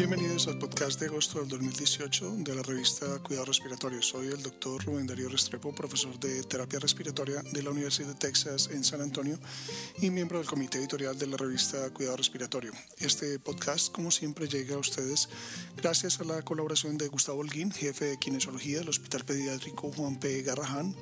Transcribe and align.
Bienvenidos 0.00 0.48
al 0.48 0.56
podcast 0.56 0.98
de 0.98 1.08
agosto 1.08 1.40
del 1.40 1.48
2018 1.48 2.36
de 2.38 2.54
la 2.54 2.62
revista 2.62 3.04
Cuidado 3.18 3.44
Respiratorio. 3.44 4.00
Soy 4.00 4.28
el 4.28 4.42
doctor 4.42 4.82
Rubén 4.82 5.06
Darío 5.06 5.28
Restrepo, 5.28 5.74
profesor 5.74 6.18
de 6.18 6.42
terapia 6.44 6.78
respiratoria 6.78 7.42
de 7.52 7.62
la 7.62 7.68
Universidad 7.68 8.08
de 8.08 8.14
Texas 8.14 8.70
en 8.72 8.82
San 8.82 9.02
Antonio 9.02 9.38
y 10.00 10.08
miembro 10.08 10.38
del 10.38 10.46
comité 10.46 10.78
editorial 10.78 11.18
de 11.18 11.26
la 11.26 11.36
revista 11.36 11.90
Cuidado 11.90 12.16
Respiratorio. 12.16 12.72
Este 12.96 13.38
podcast, 13.40 13.92
como 13.92 14.10
siempre, 14.10 14.48
llega 14.48 14.76
a 14.76 14.78
ustedes 14.78 15.28
gracias 15.76 16.18
a 16.18 16.24
la 16.24 16.40
colaboración 16.40 16.96
de 16.96 17.08
Gustavo 17.08 17.40
Holguín, 17.40 17.70
jefe 17.70 18.06
de 18.06 18.18
kinesiología 18.18 18.78
del 18.78 18.88
Hospital 18.88 19.26
Pediátrico 19.26 19.92
Juan 19.92 20.18
P. 20.18 20.40
Garrahan 20.40 20.96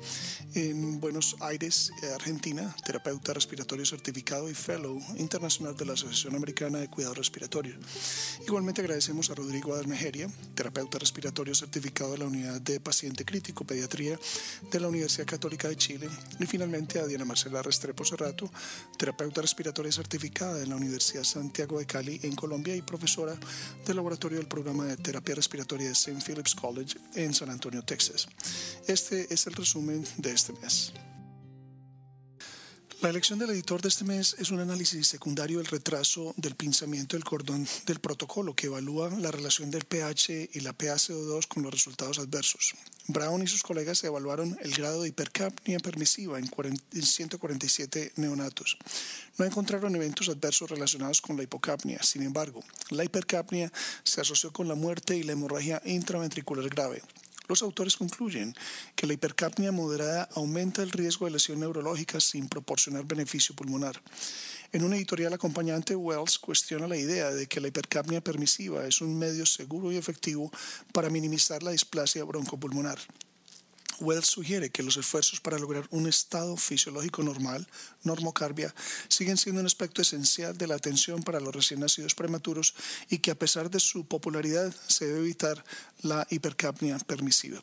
en 0.55 0.99
Buenos 0.99 1.37
Aires, 1.39 1.93
Argentina, 2.15 2.75
terapeuta 2.85 3.33
respiratorio 3.33 3.85
certificado 3.85 4.49
y 4.49 4.53
fellow 4.53 4.99
internacional 5.15 5.77
de 5.77 5.85
la 5.85 5.93
Asociación 5.93 6.35
Americana 6.35 6.79
de 6.79 6.89
Cuidado 6.89 7.13
Respiratorio. 7.13 7.77
Igualmente 8.45 8.88
agradecemos 8.89 9.29
a 9.29 9.35
Rodrigo 9.35 9.71
Adarmejeria, 9.75 10.27
terapeuta 10.55 10.97
respiratorio 10.97 11.53
certificado 11.53 12.13
de 12.13 12.17
la 12.17 12.25
Unidad 12.25 12.59
de 12.59 12.79
Paciente 12.79 13.23
Crítico 13.23 13.63
Pediatría 13.63 14.19
de 14.71 14.79
la 14.79 14.87
Universidad 14.87 15.27
Católica 15.27 15.67
de 15.67 15.77
Chile. 15.77 16.09
Y 16.39 16.47
finalmente 16.47 16.99
a 16.99 17.05
Diana 17.05 17.23
Marcela 17.23 17.61
Restrepo 17.61 18.03
Cerrato, 18.03 18.51
terapeuta 18.97 19.41
respiratoria 19.41 19.91
certificada 19.91 20.55
de 20.55 20.65
la 20.65 20.75
Universidad 20.75 21.23
Santiago 21.23 21.77
de 21.77 21.85
Cali 21.85 22.19
en 22.23 22.35
Colombia 22.35 22.75
y 22.75 22.81
profesora 22.81 23.37
del 23.85 23.95
laboratorio 23.95 24.39
del 24.39 24.47
programa 24.47 24.85
de 24.85 24.97
terapia 24.97 25.35
respiratoria 25.35 25.85
de 25.85 25.93
St. 25.93 26.19
Philip's 26.25 26.55
College 26.55 26.97
en 27.13 27.35
San 27.35 27.51
Antonio, 27.51 27.83
Texas. 27.83 28.27
Este 28.87 29.31
es 29.31 29.45
el 29.45 29.53
resumen 29.53 30.03
de 30.17 30.31
este 30.31 30.53
mes. 30.53 30.93
La 33.01 33.07
elección 33.07 33.39
del 33.39 33.51
editor 33.51 33.81
de 33.81 33.87
este 33.87 34.03
mes 34.03 34.35
es 34.39 34.51
un 34.51 34.59
análisis 34.59 35.07
secundario 35.07 35.59
del 35.59 35.67
retraso 35.67 36.33
del 36.35 36.55
pinzamiento 36.55 37.15
del 37.15 37.23
cordón 37.23 37.65
del 37.85 38.01
protocolo 38.01 38.53
que 38.53 38.67
evalúa 38.67 39.09
la 39.11 39.31
relación 39.31 39.71
del 39.71 39.85
pH 39.85 40.49
y 40.51 40.59
la 40.59 40.77
PaCO2 40.77 41.47
con 41.47 41.63
los 41.63 41.71
resultados 41.71 42.19
adversos. 42.19 42.73
Brown 43.07 43.41
y 43.41 43.47
sus 43.47 43.63
colegas 43.63 44.03
evaluaron 44.03 44.57
el 44.61 44.73
grado 44.73 45.01
de 45.01 45.09
hipercapnia 45.09 45.79
permisiva 45.79 46.39
en 46.39 46.49
147 46.91 48.11
neonatos. 48.17 48.77
No 49.37 49.45
encontraron 49.45 49.95
eventos 49.95 50.27
adversos 50.27 50.69
relacionados 50.69 51.21
con 51.21 51.37
la 51.37 51.43
hipocapnia. 51.43 52.03
Sin 52.03 52.23
embargo, 52.23 52.65
la 52.89 53.05
hipercapnia 53.05 53.71
se 54.03 54.19
asoció 54.19 54.51
con 54.51 54.67
la 54.67 54.75
muerte 54.75 55.15
y 55.15 55.23
la 55.23 55.31
hemorragia 55.31 55.81
intraventricular 55.85 56.67
grave. 56.67 57.01
Los 57.49 57.63
autores 57.63 57.97
concluyen 57.97 58.53
que 58.95 59.07
la 59.07 59.13
hipercapnia 59.13 59.71
moderada 59.71 60.29
aumenta 60.35 60.83
el 60.83 60.91
riesgo 60.91 61.25
de 61.25 61.31
lesión 61.31 61.59
neurológica 61.59 62.19
sin 62.19 62.47
proporcionar 62.47 63.05
beneficio 63.05 63.55
pulmonar. 63.55 63.99
En 64.71 64.83
una 64.83 64.97
editorial 64.97 65.33
acompañante, 65.33 65.95
Wells 65.95 66.37
cuestiona 66.37 66.87
la 66.87 66.95
idea 66.95 67.31
de 67.31 67.47
que 67.47 67.59
la 67.59 67.69
hipercapnia 67.69 68.21
permisiva 68.21 68.85
es 68.85 69.01
un 69.01 69.17
medio 69.17 69.47
seguro 69.47 69.91
y 69.91 69.97
efectivo 69.97 70.51
para 70.93 71.09
minimizar 71.09 71.63
la 71.63 71.71
displasia 71.71 72.23
broncopulmonar. 72.23 72.99
Wells 73.99 74.27
sugiere 74.27 74.69
que 74.69 74.83
los 74.83 74.97
esfuerzos 74.97 75.39
para 75.39 75.59
lograr 75.59 75.87
un 75.91 76.07
estado 76.07 76.55
fisiológico 76.57 77.23
normal, 77.23 77.67
normocarbia, 78.03 78.73
siguen 79.07 79.37
siendo 79.37 79.61
un 79.61 79.67
aspecto 79.67 80.01
esencial 80.01 80.57
de 80.57 80.67
la 80.67 80.75
atención 80.75 81.23
para 81.23 81.39
los 81.39 81.55
recién 81.55 81.79
nacidos 81.79 82.15
prematuros 82.15 82.73
y 83.09 83.19
que 83.19 83.31
a 83.31 83.35
pesar 83.35 83.69
de 83.69 83.79
su 83.79 84.05
popularidad 84.05 84.73
se 84.87 85.07
debe 85.07 85.19
evitar 85.19 85.63
la 86.01 86.25
hipercapnia 86.29 86.97
permisiva. 86.99 87.59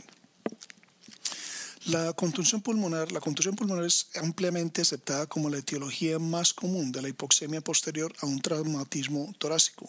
La 1.88 2.12
contusión 2.14 2.62
pulmonar, 2.62 3.12
la 3.12 3.20
contusión 3.20 3.54
pulmonar 3.54 3.84
es 3.84 4.08
ampliamente 4.16 4.82
aceptada 4.82 5.28
como 5.28 5.48
la 5.48 5.58
etiología 5.58 6.18
más 6.18 6.52
común 6.52 6.90
de 6.90 7.00
la 7.00 7.08
hipoxemia 7.08 7.60
posterior 7.60 8.12
a 8.22 8.26
un 8.26 8.40
traumatismo 8.40 9.32
torácico 9.38 9.88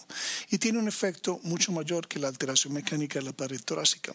y 0.51 0.59
tiene 0.59 0.77
un 0.77 0.87
efecto 0.87 1.39
mucho 1.41 1.71
mayor 1.71 2.07
que 2.07 2.19
la 2.19 2.27
alteración 2.27 2.73
mecánica 2.73 3.17
de 3.17 3.25
la 3.25 3.33
pared 3.33 3.59
torácica. 3.59 4.13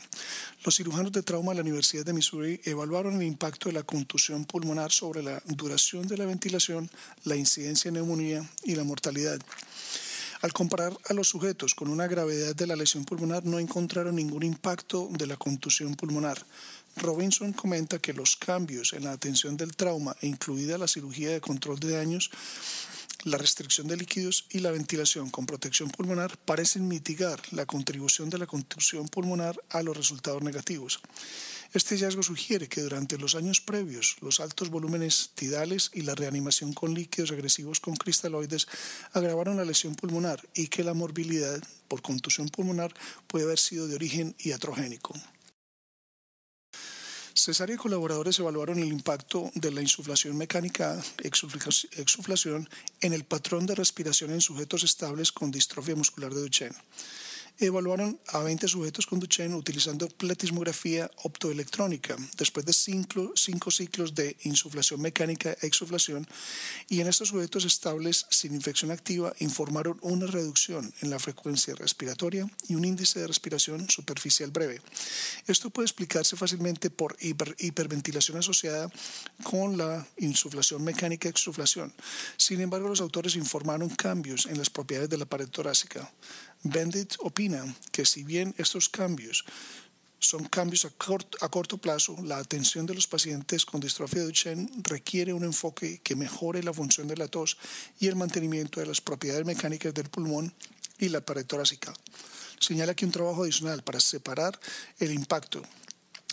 Los 0.65 0.77
cirujanos 0.77 1.11
de 1.11 1.25
trauma 1.25 1.51
de 1.51 1.57
la 1.57 1.63
Universidad 1.63 2.05
de 2.05 2.13
Missouri 2.13 2.61
evaluaron 2.63 3.17
el 3.17 3.25
impacto 3.25 3.69
de 3.69 3.73
la 3.73 3.83
contusión 3.83 4.45
pulmonar 4.45 4.93
sobre 4.93 5.25
la 5.25 5.43
duración 5.45 6.07
de 6.07 6.19
la 6.19 6.27
ventilación, 6.27 6.89
la 7.25 7.35
incidencia 7.35 7.91
de 7.91 7.97
neumonía 7.99 8.49
y 8.63 8.77
la 8.77 8.85
mortalidad. 8.85 9.41
Al 10.43 10.53
comparar 10.53 10.93
a 11.09 11.15
los 11.15 11.29
sujetos 11.29 11.73
con 11.77 11.89
una 11.89 12.09
gravedad 12.09 12.57
de 12.57 12.67
la 12.67 12.75
lesión 12.75 13.05
pulmonar, 13.05 13.45
no 13.45 13.61
encontraron 13.61 14.17
ningún 14.17 14.43
impacto 14.43 15.09
de 15.13 15.29
la 15.29 15.37
contusión 15.37 15.95
pulmonar. 15.95 16.45
Robinson 16.97 17.53
comenta 17.53 17.99
que 17.99 18.13
los 18.13 18.37
cambios 18.37 18.93
en 18.93 19.05
la 19.05 19.13
atención 19.13 19.57
del 19.57 19.75
trauma, 19.75 20.17
incluida 20.23 20.79
la 20.79 20.89
cirugía 20.89 21.31
de 21.31 21.41
control 21.41 21.81
de 21.81 21.93
daños, 21.93 22.31
la 23.25 23.39
restricción 23.39 23.87
de 23.87 23.97
líquidos 23.97 24.47
y 24.51 24.59
la 24.59 24.73
ventilación 24.73 25.31
con 25.31 25.47
protección 25.47 25.91
pulmonar 25.91 26.37
parecen 26.39 26.89
mitigar 26.89 27.41
la 27.53 27.67
contribución 27.67 28.31
de 28.31 28.39
la 28.39 28.47
contusión 28.47 29.09
pulmonar 29.09 29.57
a 29.71 29.83
los 29.83 29.97
resultados 29.97 30.43
negativos. 30.43 31.01
Este 31.73 31.95
hallazgo 31.95 32.23
sugiere 32.23 32.69
que 32.69 32.83
durante 32.83 33.17
los 33.17 33.37
años 33.37 33.61
previos, 33.61 34.17
los 34.21 34.41
altos 34.41 34.71
volúmenes 34.71 35.31
tidales 35.37 35.91
y 35.95 36.03
la 36.03 36.17
reanimación 36.17 36.73
con 36.73 36.95
líquidos 36.95 37.31
agresivos 37.31 37.79
con 37.79 37.95
cristaloides 37.95 38.67
agravaron 39.13 39.57
la 39.57 39.65
lesión 39.65 39.95
pulmonar 39.95 40.47
y 40.55 40.67
que 40.67 40.83
la 40.85 40.93
morbilidad 40.93 41.63
por 41.87 42.03
contusión 42.03 42.49
pulmonar 42.49 42.93
puede 43.29 43.45
haber 43.45 43.59
sido 43.59 43.87
de 43.87 43.95
origen 43.95 44.35
iatrogénico. 44.41 45.15
Cesárea 47.35 47.77
y 47.77 47.79
colaboradores 47.79 48.39
evaluaron 48.39 48.79
el 48.79 48.89
impacto 48.89 49.51
de 49.55 49.71
la 49.71 49.81
insuflación 49.81 50.37
mecánica 50.37 51.03
exuflación 51.23 52.69
en 53.01 53.13
el 53.13 53.25
patrón 53.25 53.67
de 53.67 53.75
respiración 53.75 54.31
en 54.33 54.41
sujetos 54.41 54.83
estables 54.85 55.33
con 55.33 55.51
distrofia 55.51 55.97
muscular 55.97 56.35
de 56.35 56.43
Duchenne 56.43 56.77
evaluaron 57.59 58.19
a 58.29 58.41
20 58.41 58.67
sujetos 58.69 59.07
con 59.07 59.21
Duchenne 59.21 59.55
utilizando 59.55 60.09
pletismografía 60.09 61.11
optoelectrónica 61.23 62.17
después 62.37 62.67
de 62.67 62.73
cinco, 62.73 63.33
cinco 63.37 63.71
ciclos 63.71 64.15
de 64.15 64.37
insuflación 64.45 65.01
mecánica 65.01 65.57
e 65.61 65.67
exuflación 65.67 66.27
y 66.89 67.01
en 67.01 67.09
estos 67.09 67.29
sujetos 67.29 67.65
estables 67.65 68.27
sin 68.31 68.55
infección 68.55 68.91
activa 68.91 69.33
informaron 69.39 69.99
una 70.03 70.27
reducción 70.27 70.93
en 71.01 71.11
la 71.11 71.19
frecuencia 71.19 71.75
respiratoria 71.75 72.49
y 72.69 72.75
un 72.75 72.85
índice 72.85 73.21
de 73.21 73.27
respiración 73.27 73.89
superficial 73.89 74.51
breve. 74.51 74.81
Esto 75.47 75.71
puede 75.71 75.87
explicarse 75.87 76.37
fácilmente 76.37 76.91
por 76.91 77.17
hiperventilación 77.21 78.39
asociada 78.39 78.91
con 79.43 79.77
la 79.77 80.07
insuflación 80.19 80.83
mecánica 80.83 81.29
e 81.29 81.31
exuflación. 81.31 81.93
Sin 82.37 82.61
embargo, 82.61 82.89
los 82.89 83.01
autores 83.01 83.37
informaron 83.37 83.89
cambios 83.89 84.47
en 84.47 84.59
las 84.59 84.71
propiedades 84.71 85.11
de 85.11 85.19
la 85.19 85.27
pared 85.27 85.49
torácica. 85.49 86.11
Bendit 86.65 87.15
opina 87.21 87.65
que 87.91 88.05
si 88.05 88.23
bien 88.23 88.55
estos 88.57 88.89
cambios 88.89 89.45
son 90.21 90.45
cambios 90.45 90.85
a 90.85 90.91
corto, 91.49 91.79
plazo, 91.79 92.17
la 92.23 92.39
atención 92.39 92.87
de 92.87 92.95
los 92.95 93.09
pacientes 93.09 93.67
con 93.67 93.81
distrofia 93.81 94.21
de 94.21 94.27
Duchenne 94.27 94.71
requiere 94.85 95.33
un 95.33 95.43
enfoque 95.43 96.01
que 96.05 96.15
mejore 96.15 96.63
la 96.63 96.73
función 96.73 97.09
de 97.09 97.17
la 97.17 97.27
tos 97.27 97.59
y 97.99 98.07
el 98.07 98.15
mantenimiento 98.15 98.79
de 98.79 98.87
las 98.87 99.01
propiedades 99.01 99.45
mecánicas 99.45 99.93
del 99.93 100.09
pulmón 100.09 100.55
y 100.99 101.09
la 101.09 101.21
pared 101.21 101.45
torácica. 101.45 101.93
Señala 102.61 102.95
que 102.95 103.05
un 103.05 103.11
trabajo 103.11 103.43
adicional 103.43 103.83
para 103.83 103.99
separar 103.99 104.59
el 105.01 105.13
impacto 105.13 105.63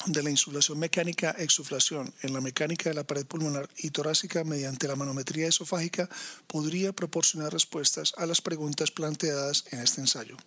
de 0.06 0.24
la 0.24 0.30
insulación 0.30 0.80
mecánica 0.80 1.36
exuflación 1.38 2.14
en 2.22 2.34
la 2.34 2.42
mecánica 2.42 2.90
de 2.90 2.96
la 2.96 3.04
pared 3.04 3.26
pulmonar 3.26 3.70
y 3.78 3.90
torácica 3.90 4.44
mediante 4.44 4.88
la 4.88 4.96
manometría 4.96 5.48
esofágica 5.48 6.10
podría 6.48 6.94
proporcionar 6.94 7.52
respuestas 7.52 8.14
a 8.18 8.26
las 8.26 8.42
preguntas 8.42 8.92
planteadas 8.92 9.66
en 9.72 9.80
este 9.80 10.02
ensayo. 10.02 10.38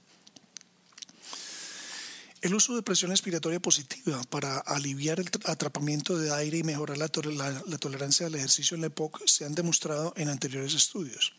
El 2.42 2.54
uso 2.54 2.74
de 2.74 2.82
presión 2.82 3.12
expiratoria 3.12 3.60
positiva 3.60 4.20
para 4.28 4.58
aliviar 4.58 5.20
el 5.20 5.30
atrapamiento 5.44 6.18
de 6.18 6.34
aire 6.34 6.58
y 6.58 6.62
mejorar 6.64 6.98
la, 6.98 7.08
tolerancia 7.08 8.26
al 8.26 8.34
ejercicio 8.34 8.74
en 8.74 8.80
la 8.80 8.88
EPOC 8.88 9.24
se 9.26 9.44
han 9.44 9.54
demostrado 9.54 10.12
en 10.16 10.28
anteriores 10.28 10.74
estudios. 10.74 11.34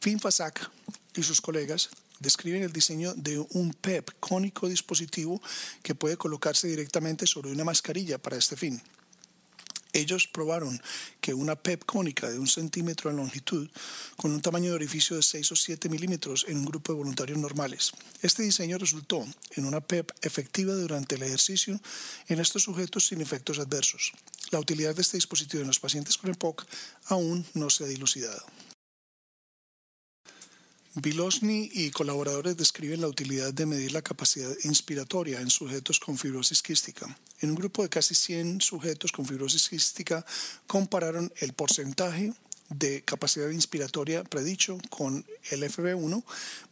Finn 0.00 0.18
Fasak 0.18 0.70
y 1.14 1.22
sus 1.22 1.42
colegas 1.42 1.90
describen 2.20 2.62
el 2.62 2.72
diseño 2.72 3.14
de 3.14 3.38
un 3.38 3.72
PEP 3.74 4.10
cónico 4.20 4.68
dispositivo 4.68 5.40
que 5.82 5.94
puede 5.94 6.16
colocarse 6.16 6.68
directamente 6.68 7.26
sobre 7.26 7.52
una 7.52 7.64
mascarilla 7.64 8.18
para 8.18 8.36
este 8.36 8.56
fin. 8.56 8.80
Ellos 9.94 10.26
probaron 10.26 10.82
que 11.20 11.34
una 11.34 11.54
PEP 11.54 11.84
cónica 11.84 12.28
de 12.28 12.40
un 12.40 12.48
centímetro 12.48 13.10
en 13.10 13.16
longitud, 13.16 13.70
con 14.16 14.32
un 14.32 14.42
tamaño 14.42 14.70
de 14.70 14.74
orificio 14.74 15.14
de 15.14 15.22
6 15.22 15.52
o 15.52 15.56
7 15.56 15.88
milímetros 15.88 16.46
en 16.48 16.58
un 16.58 16.64
grupo 16.64 16.92
de 16.92 16.98
voluntarios 16.98 17.38
normales. 17.38 17.92
Este 18.20 18.42
diseño 18.42 18.76
resultó 18.76 19.24
en 19.52 19.64
una 19.64 19.80
PEP 19.80 20.10
efectiva 20.22 20.74
durante 20.74 21.14
el 21.14 21.22
ejercicio 21.22 21.80
en 22.26 22.40
estos 22.40 22.64
sujetos 22.64 23.06
sin 23.06 23.20
efectos 23.20 23.60
adversos. 23.60 24.12
La 24.50 24.58
utilidad 24.58 24.96
de 24.96 25.02
este 25.02 25.16
dispositivo 25.16 25.62
en 25.62 25.68
los 25.68 25.78
pacientes 25.78 26.18
con 26.18 26.30
EPOC 26.30 26.66
aún 27.06 27.46
no 27.54 27.70
se 27.70 27.84
ha 27.84 27.86
dilucidado. 27.86 28.44
Vilosny 30.96 31.70
y 31.72 31.90
colaboradores 31.90 32.56
describen 32.56 33.00
la 33.00 33.08
utilidad 33.08 33.52
de 33.52 33.66
medir 33.66 33.90
la 33.90 34.02
capacidad 34.02 34.54
inspiratoria 34.62 35.40
en 35.40 35.50
sujetos 35.50 35.98
con 35.98 36.16
fibrosis 36.16 36.62
quística. 36.62 37.18
En 37.40 37.50
un 37.50 37.56
grupo 37.56 37.82
de 37.82 37.88
casi 37.88 38.14
100 38.14 38.60
sujetos 38.60 39.10
con 39.10 39.26
fibrosis 39.26 39.68
quística 39.68 40.24
compararon 40.68 41.32
el 41.38 41.52
porcentaje 41.52 42.32
de 42.68 43.02
capacidad 43.02 43.50
inspiratoria 43.50 44.22
predicho 44.22 44.78
con 44.88 45.26
el 45.50 45.64
FB1, 45.64 46.22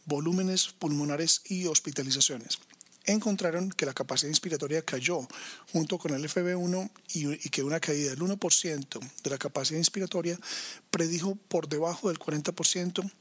volúmenes 0.05 0.69
pulmonares 0.79 1.41
y 1.49 1.65
hospitalizaciones. 1.65 2.59
Encontraron 3.03 3.71
que 3.71 3.85
la 3.85 3.93
capacidad 3.93 4.29
inspiratoria 4.29 4.85
cayó 4.85 5.27
junto 5.73 5.97
con 5.97 6.13
el 6.13 6.23
FB1 6.23 6.89
y, 7.13 7.27
y 7.45 7.49
que 7.49 7.61
una 7.61 7.81
caída 7.81 8.11
del 8.11 8.21
1% 8.21 8.99
de 9.23 9.29
la 9.29 9.37
capacidad 9.37 9.77
inspiratoria 9.79 10.39
predijo 10.91 11.35
por 11.49 11.67
debajo 11.67 12.07
del 12.07 12.19
40% 12.19 13.11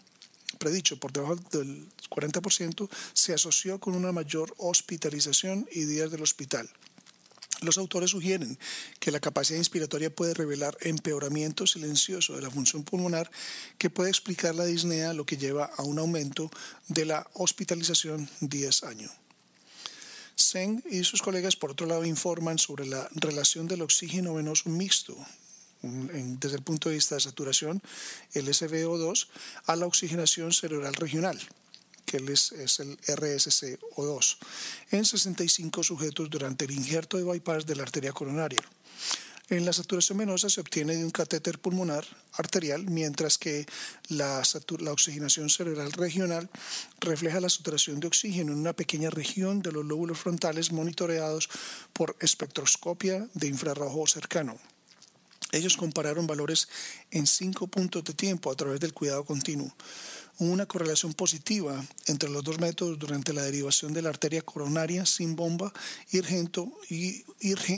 predicho 0.59 0.99
por 0.99 1.13
debajo 1.13 1.37
del 1.51 1.89
40% 2.11 2.89
se 3.13 3.35
asoció 3.35 3.79
con 3.79 3.95
una 3.95 4.13
mayor 4.13 4.55
hospitalización 4.59 5.67
y 5.73 5.85
días 5.85 6.11
del 6.11 6.23
hospital. 6.23 6.69
Los 7.63 7.79
autores 7.79 8.11
sugieren 8.11 8.59
que 8.99 9.13
la 9.13 9.21
capacidad 9.21 9.59
inspiratoria 9.59 10.15
puede 10.15 10.35
revelar 10.35 10.77
empeoramiento 10.81 11.67
silencioso 11.67 12.35
de 12.35 12.43
la 12.43 12.51
función 12.51 12.83
pulmonar 12.83 13.31
que 13.79 13.89
puede 13.89 14.11
explicar 14.11 14.55
la 14.55 14.65
disnea, 14.65 15.13
lo 15.13 15.25
que 15.25 15.37
lleva 15.37 15.71
a 15.77 15.83
un 15.83 16.01
aumento 16.01 16.51
de 16.89 17.05
la 17.05 17.29
hospitalización 17.35 18.29
10 18.41 18.83
años. 18.83 19.13
Seng 20.35 20.83
y 20.91 21.05
sus 21.05 21.23
colegas, 21.23 21.55
por 21.55 21.71
otro 21.71 21.87
lado, 21.87 22.05
informan 22.05 22.59
sobre 22.59 22.87
la 22.87 23.09
relación 23.13 23.69
del 23.69 23.83
oxígeno 23.83 24.35
venoso 24.35 24.69
mixto 24.69 25.17
desde 25.83 26.57
el 26.57 26.63
punto 26.63 26.89
de 26.89 26.95
vista 26.95 27.17
de 27.17 27.21
saturación, 27.21 27.83
el 28.35 28.49
SVO2, 28.49 29.29
a 29.67 29.77
la 29.77 29.87
oxigenación 29.87 30.53
cerebral 30.53 30.95
regional 30.95 31.39
que 32.05 32.19
es, 32.19 32.81
el 32.81 32.99
RSCO2, 33.01 34.37
en 34.91 35.05
65 35.05 35.83
sujetos 35.83 36.29
durante 36.29 36.67
el 36.67 36.73
injerto 36.73 37.17
de 37.17 37.25
bypass 37.25 37.65
de 37.65 37.77
la 37.77 37.85
arteria 37.85 38.13
coronaria. 38.13 38.61
En 39.49 39.65
la 39.65 39.73
saturación 39.73 40.19
venosa 40.19 40.49
se 40.49 40.61
obtiene 40.61 40.97
de 40.97 41.05
un 41.05 41.11
catéter 41.11 41.59
pulmonar 41.59 42.07
arterial, 42.35 42.85
mientras 42.89 43.37
que 43.37 43.67
la, 44.09 44.43
la, 44.79 44.93
oxigenación 44.93 45.51
cerebral 45.51 45.93
regional 45.93 46.49
refleja 47.01 47.41
la 47.41 47.51
saturación 47.51 48.01
de 48.01 48.07
oxígeno 48.07 48.53
en 48.53 48.59
una 48.59 48.73
pequeña 48.73 49.11
región 49.11 49.61
de 49.61 49.73
los 49.73 49.85
lóbulos 49.85 50.19
frontales 50.19 50.73
monitoreados 50.73 51.51
por 51.93 52.17
espectroscopia 52.21 53.29
de 53.35 53.49
infrarrojo 53.49 54.07
cercano. 54.07 54.59
Ellos 55.53 55.77
compararon 55.77 56.27
valores 56.27 56.69
en 57.11 57.27
cinco 57.27 57.69
puntos 57.69 58.03
de 58.05 58.15
tiempo 58.15 58.51
a 58.51 58.57
través 58.57 58.81
del 58.81 58.93
cuidado 58.93 59.25
continuo 59.25 59.73
una 60.39 60.67
correlación 60.67 61.15
positiva 61.15 61.85
entre 62.07 62.29
los 62.31 62.43
dos 62.43 62.59
métodos 62.59 62.99
durante 62.99 63.33
la 63.33 63.43
derivación 63.43 63.93
de 63.93 64.03
la 64.03 64.09
arteria 64.09 64.43
coronaria 64.43 65.07
sin 65.07 65.37
bomba 65.37 65.73
y, 66.11 67.25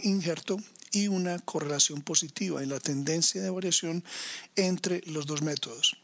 injerto 0.09 0.59
y 0.93 1.09
una 1.09 1.38
correlación 1.41 2.03
positiva 2.03 2.62
en 2.62 2.71
la 2.71 2.81
tendencia 2.81 3.43
de 3.43 3.50
variación 3.50 4.05
entre 4.56 5.03
los 5.06 5.27
dos 5.27 5.43
métodos. 5.43 5.97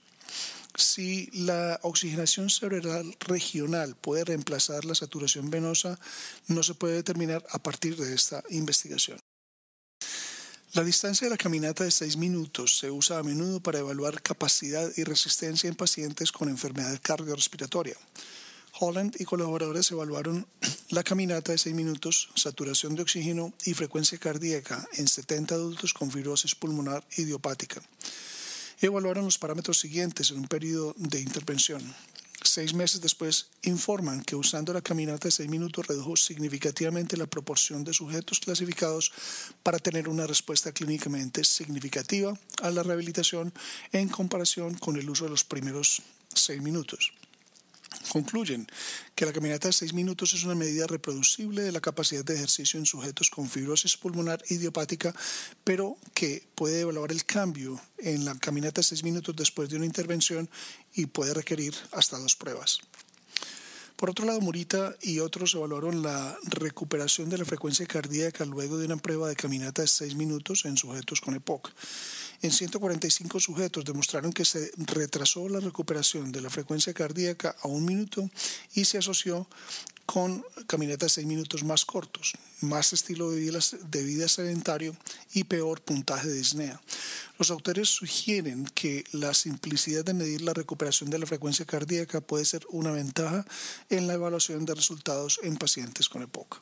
Si 0.76 1.28
la 1.32 1.80
oxigenación 1.82 2.48
cerebral 2.48 3.16
regional 3.20 3.96
puede 3.96 4.24
reemplazar 4.24 4.84
la 4.84 4.94
saturación 4.94 5.50
venosa, 5.50 5.98
no 6.46 6.62
se 6.62 6.74
puede 6.74 6.94
determinar 6.94 7.44
a 7.50 7.58
partir 7.58 7.96
de 7.96 8.14
esta 8.14 8.42
investigación. 8.50 9.18
La 10.72 10.84
distancia 10.84 11.26
de 11.26 11.30
la 11.30 11.36
caminata 11.36 11.82
de 11.82 11.90
6 11.90 12.16
minutos 12.16 12.78
se 12.78 12.92
usa 12.92 13.18
a 13.18 13.24
menudo 13.24 13.58
para 13.58 13.80
evaluar 13.80 14.22
capacidad 14.22 14.88
y 14.96 15.02
resistencia 15.02 15.66
en 15.66 15.74
pacientes 15.74 16.30
con 16.30 16.48
enfermedad 16.48 16.96
cardiorrespiratoria. 17.02 17.96
Holland 18.78 19.16
y 19.18 19.24
colaboradores 19.24 19.90
evaluaron 19.90 20.46
la 20.90 21.02
caminata 21.02 21.50
de 21.50 21.58
6 21.58 21.74
minutos, 21.74 22.28
saturación 22.36 22.94
de 22.94 23.02
oxígeno 23.02 23.52
y 23.64 23.74
frecuencia 23.74 24.16
cardíaca 24.18 24.86
en 24.92 25.08
70 25.08 25.56
adultos 25.56 25.92
con 25.92 26.12
fibrosis 26.12 26.54
pulmonar 26.54 27.02
idiopática. 27.16 27.82
Evaluaron 28.80 29.24
los 29.24 29.38
parámetros 29.38 29.80
siguientes 29.80 30.30
en 30.30 30.38
un 30.38 30.46
periodo 30.46 30.94
de 30.96 31.18
intervención 31.18 31.82
seis 32.50 32.74
meses 32.74 33.00
después, 33.00 33.46
informan 33.62 34.22
que 34.22 34.36
usando 34.36 34.72
la 34.72 34.82
caminata 34.82 35.28
de 35.28 35.32
seis 35.32 35.48
minutos 35.48 35.86
redujo 35.86 36.16
significativamente 36.16 37.16
la 37.16 37.26
proporción 37.26 37.84
de 37.84 37.94
sujetos 37.94 38.40
clasificados 38.40 39.12
para 39.62 39.78
tener 39.78 40.08
una 40.08 40.26
respuesta 40.26 40.72
clínicamente 40.72 41.44
significativa 41.44 42.34
a 42.62 42.70
la 42.70 42.82
rehabilitación 42.82 43.52
en 43.92 44.08
comparación 44.08 44.74
con 44.74 44.96
el 44.96 45.08
uso 45.08 45.24
de 45.24 45.30
los 45.30 45.44
primeros 45.44 46.02
seis 46.34 46.60
minutos 46.60 47.12
concluyen 48.10 48.66
que 49.14 49.24
la 49.24 49.32
caminata 49.32 49.68
de 49.68 49.72
seis 49.72 49.94
minutos 49.94 50.34
es 50.34 50.44
una 50.44 50.54
medida 50.54 50.86
reproducible 50.86 51.62
de 51.62 51.72
la 51.72 51.80
capacidad 51.80 52.24
de 52.24 52.34
ejercicio 52.34 52.78
en 52.78 52.84
sujetos 52.84 53.30
con 53.30 53.48
fibrosis 53.48 53.96
pulmonar 53.96 54.42
idiopática, 54.48 55.14
pero 55.64 55.96
que 56.12 56.42
puede 56.54 56.80
evaluar 56.80 57.12
el 57.12 57.24
cambio 57.24 57.80
en 57.98 58.24
la 58.24 58.34
caminata 58.34 58.80
de 58.80 58.88
seis 58.90 59.02
minutos 59.02 59.34
después 59.36 59.68
de 59.70 59.76
una 59.76 59.86
intervención 59.86 60.50
y 60.94 61.06
puede 61.06 61.32
requerir 61.32 61.74
hasta 61.92 62.18
dos 62.18 62.36
pruebas. 62.36 62.80
Por 64.00 64.08
otro 64.08 64.24
lado, 64.24 64.40
Murita 64.40 64.96
y 65.02 65.18
otros 65.18 65.54
evaluaron 65.54 66.02
la 66.02 66.34
recuperación 66.44 67.28
de 67.28 67.36
la 67.36 67.44
frecuencia 67.44 67.84
cardíaca 67.84 68.46
luego 68.46 68.78
de 68.78 68.86
una 68.86 68.96
prueba 68.96 69.28
de 69.28 69.36
caminata 69.36 69.82
de 69.82 69.88
seis 69.88 70.14
minutos 70.14 70.64
en 70.64 70.78
sujetos 70.78 71.20
con 71.20 71.34
EPOC. 71.34 71.70
En 72.42 72.52
145 72.52 73.38
sujetos 73.38 73.84
demostraron 73.84 74.32
que 74.32 74.46
se 74.46 74.70
retrasó 74.76 75.46
la 75.48 75.60
recuperación 75.60 76.32
de 76.32 76.40
la 76.40 76.48
frecuencia 76.48 76.94
cardíaca 76.94 77.54
a 77.60 77.68
un 77.68 77.84
minuto 77.84 78.30
y 78.74 78.86
se 78.86 78.96
asoció 78.96 79.46
con 80.06 80.42
caminatas 80.66 81.12
seis 81.12 81.26
minutos 81.26 81.62
más 81.62 81.84
cortos, 81.84 82.32
más 82.62 82.92
estilo 82.92 83.30
de 83.30 83.40
vida, 83.40 83.58
de 83.90 84.02
vida 84.02 84.26
sedentario 84.26 84.96
y 85.34 85.44
peor 85.44 85.82
puntaje 85.82 86.28
de 86.28 86.34
disnea. 86.34 86.80
Los 87.38 87.50
autores 87.50 87.90
sugieren 87.90 88.64
que 88.74 89.04
la 89.12 89.34
simplicidad 89.34 90.04
de 90.04 90.14
medir 90.14 90.40
la 90.40 90.54
recuperación 90.54 91.10
de 91.10 91.18
la 91.18 91.26
frecuencia 91.26 91.66
cardíaca 91.66 92.20
puede 92.20 92.44
ser 92.44 92.66
una 92.70 92.90
ventaja 92.90 93.44
en 93.88 94.06
la 94.06 94.14
evaluación 94.14 94.64
de 94.64 94.74
resultados 94.74 95.38
en 95.42 95.56
pacientes 95.56 96.08
con 96.08 96.22
EPOC. 96.22 96.60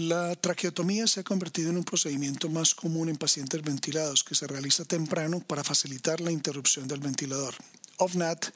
La 0.00 0.34
traqueotomía 0.34 1.06
se 1.06 1.20
ha 1.20 1.24
convertido 1.24 1.68
en 1.68 1.76
un 1.76 1.84
procedimiento 1.84 2.48
más 2.48 2.74
común 2.74 3.10
en 3.10 3.18
pacientes 3.18 3.60
ventilados 3.60 4.24
que 4.24 4.34
se 4.34 4.46
realiza 4.46 4.86
temprano 4.86 5.40
para 5.40 5.62
facilitar 5.62 6.22
la 6.22 6.32
interrupción 6.32 6.88
del 6.88 7.00
ventilador. 7.00 7.54
OVNAT 7.98 8.46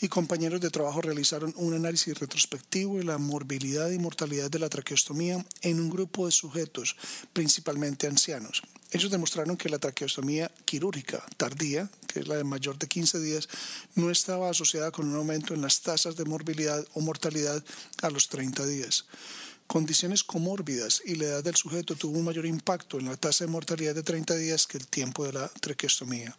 y 0.00 0.08
compañeros 0.08 0.62
de 0.62 0.70
trabajo 0.70 1.02
realizaron 1.02 1.52
un 1.58 1.74
análisis 1.74 2.18
retrospectivo 2.18 2.96
de 2.96 3.04
la 3.04 3.18
morbilidad 3.18 3.90
y 3.90 3.98
mortalidad 3.98 4.50
de 4.50 4.58
la 4.58 4.70
traqueostomía 4.70 5.44
en 5.60 5.78
un 5.78 5.90
grupo 5.90 6.24
de 6.24 6.32
sujetos, 6.32 6.96
principalmente 7.34 8.06
ancianos. 8.06 8.62
Ellos 8.90 9.10
demostraron 9.10 9.58
que 9.58 9.68
la 9.68 9.78
traqueostomía 9.78 10.50
quirúrgica 10.64 11.22
tardía, 11.36 11.90
que 12.06 12.20
es 12.20 12.28
la 12.28 12.36
de 12.36 12.44
mayor 12.44 12.78
de 12.78 12.88
15 12.88 13.20
días, 13.20 13.50
no 13.94 14.10
estaba 14.10 14.48
asociada 14.48 14.90
con 14.90 15.06
un 15.06 15.16
aumento 15.16 15.52
en 15.52 15.60
las 15.60 15.82
tasas 15.82 16.16
de 16.16 16.24
morbilidad 16.24 16.82
o 16.94 17.02
mortalidad 17.02 17.62
a 18.00 18.08
los 18.08 18.30
30 18.30 18.64
días 18.64 19.04
condiciones 19.66 20.22
comórbidas 20.22 21.02
y 21.04 21.16
la 21.16 21.24
edad 21.26 21.44
del 21.44 21.56
sujeto 21.56 21.94
tuvo 21.94 22.18
un 22.18 22.24
mayor 22.24 22.46
impacto 22.46 22.98
en 22.98 23.06
la 23.06 23.16
tasa 23.16 23.44
de 23.44 23.50
mortalidad 23.50 23.94
de 23.94 24.02
30 24.02 24.36
días 24.36 24.66
que 24.66 24.78
el 24.78 24.86
tiempo 24.86 25.24
de 25.24 25.32
la 25.32 25.48
traqueostomía. 25.48 26.36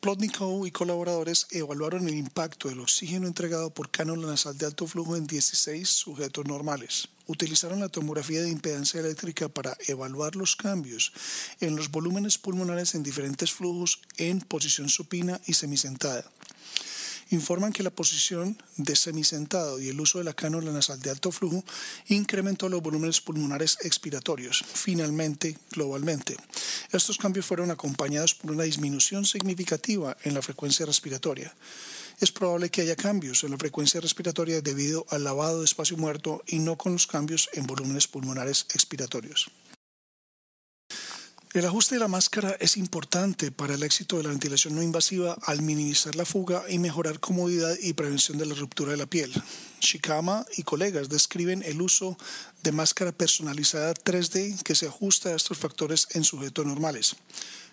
Plotnikov 0.00 0.66
y 0.66 0.70
colaboradores 0.70 1.46
evaluaron 1.50 2.06
el 2.06 2.14
impacto 2.14 2.68
del 2.68 2.80
oxígeno 2.80 3.26
entregado 3.26 3.70
por 3.70 3.90
cánula 3.90 4.26
nasal 4.26 4.58
de 4.58 4.66
alto 4.66 4.86
flujo 4.86 5.16
en 5.16 5.26
16 5.26 5.88
sujetos 5.88 6.44
normales. 6.44 7.08
Utilizaron 7.26 7.80
la 7.80 7.88
tomografía 7.88 8.42
de 8.42 8.50
impedancia 8.50 9.00
eléctrica 9.00 9.48
para 9.48 9.78
evaluar 9.86 10.36
los 10.36 10.56
cambios 10.56 11.10
en 11.60 11.74
los 11.74 11.90
volúmenes 11.90 12.36
pulmonares 12.36 12.94
en 12.94 13.02
diferentes 13.02 13.50
flujos 13.50 14.02
en 14.18 14.40
posición 14.40 14.90
supina 14.90 15.40
y 15.46 15.54
semisentada 15.54 16.30
informan 17.30 17.72
que 17.72 17.82
la 17.82 17.90
posición 17.90 18.56
de 18.76 18.96
semisentado 18.96 19.80
y 19.80 19.88
el 19.88 20.00
uso 20.00 20.18
de 20.18 20.24
la 20.24 20.34
cánula 20.34 20.72
nasal 20.72 21.00
de 21.00 21.10
alto 21.10 21.30
flujo 21.30 21.64
incrementó 22.08 22.68
los 22.68 22.82
volúmenes 22.82 23.20
pulmonares 23.20 23.78
expiratorios, 23.82 24.64
finalmente 24.72 25.58
globalmente. 25.70 26.36
Estos 26.92 27.18
cambios 27.18 27.46
fueron 27.46 27.70
acompañados 27.70 28.34
por 28.34 28.50
una 28.50 28.64
disminución 28.64 29.24
significativa 29.24 30.16
en 30.22 30.34
la 30.34 30.42
frecuencia 30.42 30.86
respiratoria. 30.86 31.54
Es 32.20 32.30
probable 32.30 32.70
que 32.70 32.82
haya 32.82 32.94
cambios 32.94 33.42
en 33.42 33.50
la 33.50 33.58
frecuencia 33.58 34.00
respiratoria 34.00 34.60
debido 34.60 35.04
al 35.10 35.24
lavado 35.24 35.58
de 35.58 35.64
espacio 35.64 35.96
muerto 35.96 36.42
y 36.46 36.60
no 36.60 36.76
con 36.76 36.92
los 36.92 37.06
cambios 37.06 37.48
en 37.54 37.66
volúmenes 37.66 38.06
pulmonares 38.06 38.66
expiratorios. 38.74 39.50
El 41.54 41.64
ajuste 41.66 41.94
de 41.94 42.00
la 42.00 42.08
máscara 42.08 42.56
es 42.58 42.76
importante 42.76 43.52
para 43.52 43.74
el 43.74 43.84
éxito 43.84 44.16
de 44.16 44.24
la 44.24 44.30
ventilación 44.30 44.74
no 44.74 44.82
invasiva 44.82 45.38
al 45.44 45.62
minimizar 45.62 46.16
la 46.16 46.24
fuga 46.24 46.64
y 46.68 46.80
mejorar 46.80 47.20
comodidad 47.20 47.76
y 47.80 47.92
prevención 47.92 48.38
de 48.38 48.46
la 48.46 48.56
ruptura 48.56 48.90
de 48.90 48.96
la 48.96 49.06
piel. 49.06 49.32
Shikama 49.78 50.44
y 50.56 50.64
colegas 50.64 51.08
describen 51.08 51.62
el 51.62 51.80
uso 51.80 52.18
de 52.64 52.72
máscara 52.72 53.12
personalizada 53.12 53.94
3D 53.94 54.64
que 54.64 54.74
se 54.74 54.88
ajusta 54.88 55.28
a 55.28 55.36
estos 55.36 55.56
factores 55.56 56.08
en 56.14 56.24
sujetos 56.24 56.66
normales. 56.66 57.14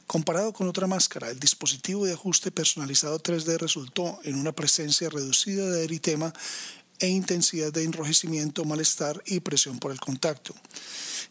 Comparado 0.06 0.54
con 0.54 0.68
otra 0.68 0.86
máscara, 0.86 1.32
el 1.32 1.40
dispositivo 1.40 2.06
de 2.06 2.14
ajuste 2.14 2.52
personalizado 2.52 3.18
3D 3.18 3.58
resultó 3.58 4.20
en 4.24 4.36
una 4.36 4.52
presencia 4.52 5.10
reducida 5.10 5.68
de 5.72 5.86
eritema 5.86 6.32
e 7.02 7.10
intensidad 7.10 7.74
de 7.74 7.84
enrojecimiento, 7.84 8.64
malestar 8.64 9.22
y 9.26 9.42
presión 9.42 9.80
por 9.80 9.92
el 9.92 10.00
contacto. 10.00 10.56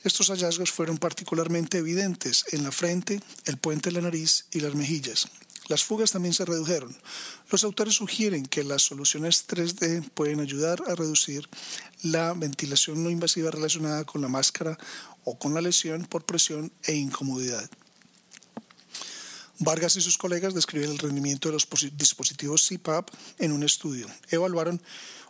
Estos 0.03 0.29
hallazgos 0.29 0.71
fueron 0.71 0.99
particularmente 0.99 1.79
evidentes 1.79 2.45
en 2.53 2.65
la 2.65 2.73
frente, 2.73 3.21
el 3.47 3.57
puente 3.57 3.89
de 3.89 3.95
la 3.95 4.03
nariz 4.03 4.47
y 4.51 4.61
las 4.61 4.75
mejillas. 4.75 5.29
Las 5.69 5.85
fugas 5.85 6.11
también 6.11 6.35
se 6.35 6.45
redujeron. 6.45 6.95
Los 7.49 7.63
autores 7.63 7.95
sugieren 7.95 8.45
que 8.45 8.65
las 8.65 8.83
soluciones 8.83 9.47
3D 9.47 10.11
pueden 10.11 10.41
ayudar 10.41 10.83
a 10.89 10.97
reducir 10.97 11.49
la 12.03 12.35
ventilación 12.35 13.05
no 13.05 13.11
invasiva 13.11 13.53
relacionada 13.53 14.05
con 14.05 14.21
la 14.21 14.29
máscara 14.29 14.77
o 15.23 15.39
con 15.39 15.55
la 15.55 15.61
lesión 15.61 16.07
por 16.07 16.25
presión 16.25 16.73
e 16.83 16.95
incomodidad. 16.95 17.71
Vargas 19.63 19.95
y 19.97 20.01
sus 20.01 20.17
colegas 20.17 20.55
describen 20.55 20.91
el 20.91 20.99
rendimiento 20.99 21.49
de 21.49 21.53
los 21.53 21.69
dispositivos 21.97 22.67
CPAP 22.67 23.11
en 23.39 23.53
un 23.53 23.63
estudio. 23.63 24.09
Evaluaron 24.31 24.81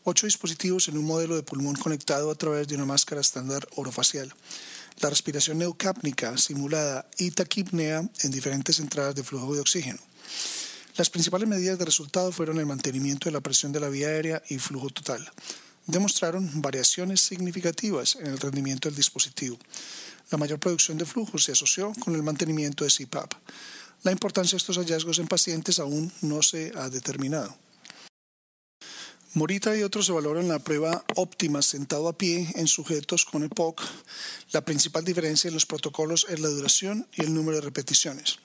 ocho 0.05 0.27
dispositivos 0.27 0.89
en 0.89 0.99
un 0.99 1.05
modelo 1.05 1.37
de 1.37 1.43
pulmón 1.43 1.77
conectado 1.77 2.31
a 2.31 2.35
través 2.35 2.69
de 2.69 2.77
una 2.77 2.87
máscara 2.87 3.21
estándar 3.21 3.67
orofacial 3.77 4.35
la 5.01 5.09
respiración 5.09 5.59
neocápnica 5.59 6.37
simulada 6.37 7.09
y 7.19 7.31
taquipnea 7.31 8.09
en 8.23 8.31
diferentes 8.31 8.79
entradas 8.81 9.15
de 9.15 9.25
flujo 9.25 9.55
de 9.55 9.61
oxígeno. 9.61 9.99
Las 10.97 11.09
principales 11.09 11.49
medidas 11.49 11.79
de 11.79 11.85
resultado 11.85 12.33
fueron 12.33 12.59
el 12.59 12.67
mantenimiento 12.67 13.29
de 13.29 13.33
la 13.33 13.41
presión 13.41 13.73
de 13.73 13.81
la 13.81 13.89
vía 13.89 14.09
aérea 14.09 14.43
y 14.49 14.59
flujo 14.59 14.91
total. 14.91 15.27
Demostraron 15.87 16.61
variaciones 16.61 17.23
significativas 17.23 18.17
en 18.17 18.27
el 18.27 18.39
rendimiento 18.39 18.89
del 18.89 18.97
dispositivo. 18.97 19.59
La 20.31 20.39
mayor 20.39 20.59
producción 20.59 20.99
de 20.99 21.07
flujo 21.07 21.39
se 21.39 21.53
asoció 21.53 21.93
con 22.01 22.15
el 22.15 22.23
mantenimiento 22.23 22.85
de 22.85 22.91
CPAP. 22.91 23.33
La 24.03 24.13
importancia 24.13 24.57
de 24.57 24.59
estos 24.59 24.77
hallazgos 24.77 25.19
en 25.19 25.29
pacientes 25.29 25.79
aún 25.79 26.13
no 26.21 26.43
se 26.43 26.73
ha 26.77 26.91
determinado. 26.91 27.57
Morita 29.33 29.77
y 29.77 29.85
otros 29.85 30.09
evaluaron 30.09 30.49
la 30.49 30.59
prueba 30.59 31.05
óptima 31.15 31.63
sentado 31.63 32.09
a 32.09 32.19
pie 32.19 32.51
en 32.57 32.67
sujetos 32.67 33.25
con 33.25 33.45
EPOC. 33.45 33.81
La 34.51 34.65
principal 34.65 35.05
diferencia 35.05 35.47
en 35.47 35.55
los 35.55 35.67
protocolos 35.67 36.27
es 36.29 36.41
la 36.41 36.49
duración 36.49 37.07
y 37.15 37.23
el 37.23 37.33
número 37.33 37.59
de 37.59 37.61
repeticiones. 37.61 38.41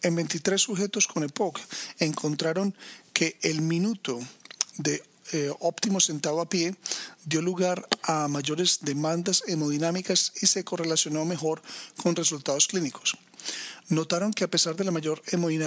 En 0.00 0.14
23 0.14 0.60
sujetos 0.62 1.08
con 1.08 1.24
EPOC 1.24 1.58
encontraron 1.98 2.72
que 3.12 3.36
el 3.42 3.62
minuto 3.62 4.20
de 4.76 5.02
eh, 5.32 5.52
óptimo 5.58 5.98
sentado 5.98 6.40
a 6.40 6.48
pie 6.48 6.76
dio 7.24 7.42
lugar 7.42 7.88
a 8.04 8.28
mayores 8.28 8.78
demandas 8.82 9.42
hemodinámicas 9.48 10.32
y 10.40 10.46
se 10.46 10.62
correlacionó 10.62 11.24
mejor 11.24 11.62
con 12.00 12.14
resultados 12.14 12.68
clínicos. 12.68 13.18
Notaron 13.88 14.34
que 14.34 14.44
a 14.44 14.50
pesar 14.50 14.76
de 14.76 14.84
la 14.84 14.90
mayor 14.90 15.22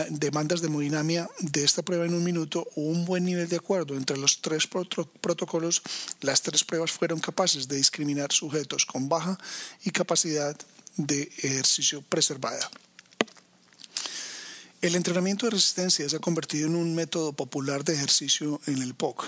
demandas 0.10 0.62
de 0.62 0.68
hemodinamia 0.68 1.28
de 1.40 1.64
esta 1.64 1.82
prueba 1.82 2.06
en 2.06 2.14
un 2.14 2.24
minuto, 2.24 2.68
hubo 2.76 2.90
un 2.90 3.06
buen 3.06 3.26
nivel 3.26 3.50
de 3.50 3.56
acuerdo 3.56 3.96
entre 3.96 4.18
los 4.18 4.42
tres 4.42 4.68
protocolos. 4.68 5.82
Las 6.22 6.42
tres 6.42 6.64
pruebas 6.64 6.92
fueron 6.92 7.20
capaces 7.20 7.68
de 7.68 7.78
discriminar 7.78 8.32
sujetos 8.32 8.86
con 8.86 9.10
baja 9.10 9.40
y 9.84 9.90
capacidad 9.90 10.56
de 10.98 11.32
ejercicio 11.40 12.04
preservada. 12.04 12.70
El 14.82 14.96
entrenamiento 14.96 15.46
de 15.46 15.52
resistencia 15.52 16.08
se 16.08 16.16
ha 16.16 16.20
convertido 16.20 16.68
en 16.68 16.76
un 16.76 16.94
método 16.96 17.34
popular 17.34 17.84
de 17.84 17.94
ejercicio 17.94 18.60
en 18.68 18.82
el 18.82 18.94
POC. 18.94 19.26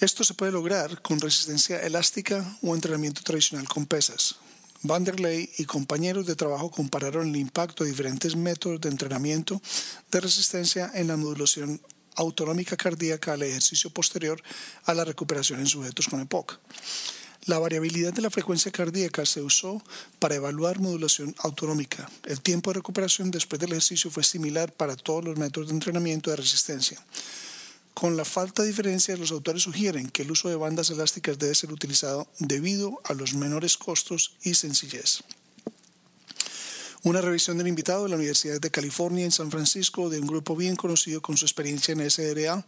Esto 0.00 0.24
se 0.24 0.34
puede 0.34 0.50
lograr 0.50 1.02
con 1.02 1.20
resistencia 1.20 1.80
elástica 1.80 2.58
o 2.62 2.74
entrenamiento 2.74 3.22
tradicional 3.22 3.68
con 3.68 3.86
pesas. 3.86 4.36
Vanderlei 4.82 5.48
y 5.58 5.64
compañeros 5.64 6.26
de 6.26 6.34
trabajo 6.34 6.70
compararon 6.70 7.28
el 7.28 7.36
impacto 7.36 7.84
de 7.84 7.90
diferentes 7.90 8.34
métodos 8.34 8.80
de 8.80 8.88
entrenamiento 8.88 9.62
de 10.10 10.20
resistencia 10.20 10.90
en 10.94 11.08
la 11.08 11.16
modulación 11.16 11.80
autonómica 12.16 12.76
cardíaca 12.76 13.32
al 13.32 13.42
ejercicio 13.42 13.90
posterior 13.90 14.42
a 14.84 14.94
la 14.94 15.04
recuperación 15.04 15.60
en 15.60 15.66
sujetos 15.66 16.08
con 16.08 16.20
EPOC. 16.20 16.58
La 17.46 17.58
variabilidad 17.58 18.12
de 18.12 18.22
la 18.22 18.30
frecuencia 18.30 18.70
cardíaca 18.70 19.26
se 19.26 19.40
usó 19.40 19.82
para 20.18 20.36
evaluar 20.36 20.78
modulación 20.78 21.34
autonómica. 21.38 22.08
El 22.24 22.40
tiempo 22.40 22.70
de 22.70 22.74
recuperación 22.74 23.30
después 23.30 23.58
del 23.58 23.72
ejercicio 23.72 24.10
fue 24.10 24.22
similar 24.22 24.72
para 24.72 24.94
todos 24.94 25.24
los 25.24 25.36
métodos 25.36 25.68
de 25.68 25.74
entrenamiento 25.74 26.30
de 26.30 26.36
resistencia. 26.36 27.00
Con 27.94 28.16
la 28.16 28.24
falta 28.24 28.62
de 28.62 28.68
diferencias, 28.68 29.18
los 29.18 29.32
autores 29.32 29.62
sugieren 29.62 30.08
que 30.08 30.22
el 30.22 30.30
uso 30.30 30.48
de 30.48 30.56
bandas 30.56 30.90
elásticas 30.90 31.38
debe 31.38 31.54
ser 31.54 31.72
utilizado 31.72 32.26
debido 32.38 33.00
a 33.04 33.14
los 33.14 33.34
menores 33.34 33.76
costos 33.76 34.36
y 34.42 34.54
sencillez. 34.54 35.22
Una 37.04 37.20
revisión 37.20 37.58
del 37.58 37.66
invitado 37.66 38.04
de 38.04 38.10
la 38.10 38.16
Universidad 38.16 38.60
de 38.60 38.70
California 38.70 39.24
en 39.24 39.32
San 39.32 39.50
Francisco 39.50 40.08
de 40.08 40.20
un 40.20 40.26
grupo 40.26 40.56
bien 40.56 40.76
conocido 40.76 41.20
con 41.20 41.36
su 41.36 41.44
experiencia 41.44 41.92
en 41.92 42.08
SRA 42.08 42.64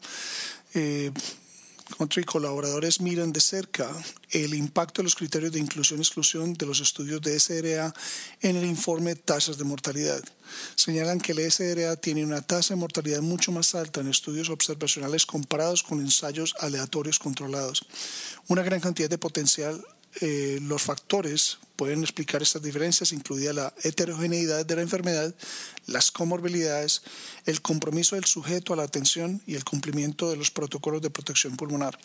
eh, 0.75 1.12
Country 1.97 2.25
colaboradores 2.25 3.01
miran 3.01 3.33
de 3.33 3.41
cerca 3.41 3.89
el 4.31 4.55
impacto 4.55 5.01
de 5.01 5.05
los 5.05 5.15
criterios 5.15 5.53
de 5.53 5.61
inclusión-exclusión 5.61 6.55
de 6.55 6.67
los 6.67 6.81
estudios 6.81 7.23
de 7.23 7.39
SRA 7.39 7.95
en 8.41 8.57
el 8.57 8.65
informe 8.65 9.15
tasas 9.15 9.59
de 9.59 9.65
mortalidad. 9.65 10.23
Señalan 10.75 11.21
que 11.21 11.33
el 11.33 11.51
SRA 11.51 11.95
tiene 11.97 12.25
una 12.25 12.43
tasa 12.43 12.75
de 12.75 12.81
mortalidad 12.81 13.23
mucho 13.23 13.53
más 13.53 13.77
alta 13.77 14.01
en 14.01 14.09
estudios 14.09 14.51
observacionales 14.51 15.25
comparados 15.25 15.85
con 15.85 16.01
ensayos 16.01 16.55
aleatorios 16.59 17.21
controlados. 17.21 17.87
Una 18.49 18.63
gran 18.63 18.81
cantidad 18.81 19.09
de 19.09 19.19
potencial 19.19 19.85
eh, 20.21 20.59
los 20.62 20.83
factores 20.83 21.59
pueden 21.76 22.02
explicar 22.02 22.42
estas 22.42 22.62
diferencias, 22.62 23.12
incluida 23.12 23.52
la 23.52 23.75
heterogeneidad 23.83 24.64
de 24.64 24.76
la 24.76 24.83
enfermedad, 24.83 25.35
las 25.87 26.11
comorbilidades, 26.11 27.02
el 27.47 27.61
compromiso 27.62 28.14
del 28.14 28.25
sujeto 28.25 28.73
a 28.73 28.76
la 28.76 28.85
atención 28.85 29.42
y 29.47 29.54
el 29.54 29.64
cumplimiento 29.64 30.30
de 30.30 30.37
los 30.37 30.50
protocolos 30.50 31.02
de 31.02 31.11
protección 31.11 31.56
pulmonar. 31.56 31.99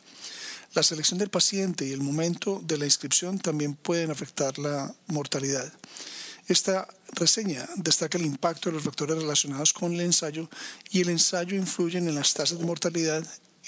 La 0.73 0.83
selección 0.83 1.19
del 1.19 1.29
paciente 1.29 1.85
y 1.85 1.91
el 1.91 2.01
momento 2.01 2.61
de 2.63 2.77
la 2.77 2.85
inscripción 2.85 3.39
también 3.39 3.75
pueden 3.75 4.11
afectar 4.11 4.57
la 4.59 4.93
mortalidad. 5.07 5.71
Esta 6.47 6.87
reseña 7.13 7.67
destaca 7.75 8.17
el 8.17 8.25
impacto 8.25 8.69
de 8.69 8.75
los 8.75 8.83
factores 8.83 9.17
relacionados 9.17 9.71
con 9.71 9.93
el 9.93 10.01
ensayo 10.01 10.49
y 10.89 11.01
el 11.01 11.09
ensayo 11.09 11.55
influye 11.55 11.99
en 11.99 12.13
las 12.13 12.33
tasas 12.33 12.57
de 12.57 12.65
mortalidad 12.65 13.23